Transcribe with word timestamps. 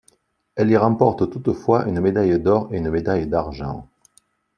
Elle 0.55 0.71
y 0.71 0.77
remporte 0.77 1.29
toutefois 1.29 1.85
une 1.87 1.99
médaille 1.99 2.39
d'or 2.41 2.73
et 2.73 2.77
une 2.77 2.89
médaille 2.89 3.27
d'argent. 3.27 3.87